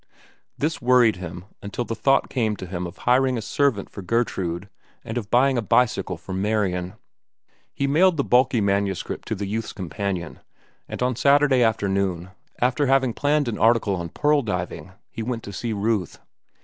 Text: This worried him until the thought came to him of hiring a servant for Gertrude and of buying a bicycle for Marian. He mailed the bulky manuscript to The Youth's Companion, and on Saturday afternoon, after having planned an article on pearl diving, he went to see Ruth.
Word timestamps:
This 0.57 0.81
worried 0.81 1.17
him 1.17 1.45
until 1.61 1.85
the 1.85 1.93
thought 1.93 2.27
came 2.27 2.55
to 2.55 2.65
him 2.65 2.87
of 2.87 2.97
hiring 2.97 3.37
a 3.37 3.41
servant 3.43 3.87
for 3.91 4.01
Gertrude 4.01 4.67
and 5.03 5.15
of 5.15 5.29
buying 5.29 5.59
a 5.59 5.61
bicycle 5.61 6.17
for 6.17 6.33
Marian. 6.33 6.95
He 7.71 7.85
mailed 7.85 8.17
the 8.17 8.23
bulky 8.23 8.61
manuscript 8.61 9.27
to 9.27 9.35
The 9.35 9.45
Youth's 9.45 9.73
Companion, 9.73 10.39
and 10.89 11.03
on 11.03 11.15
Saturday 11.15 11.61
afternoon, 11.61 12.31
after 12.59 12.87
having 12.87 13.13
planned 13.13 13.47
an 13.47 13.59
article 13.59 13.95
on 13.95 14.09
pearl 14.09 14.41
diving, 14.41 14.93
he 15.11 15.21
went 15.21 15.43
to 15.43 15.53
see 15.53 15.71
Ruth. 15.71 16.17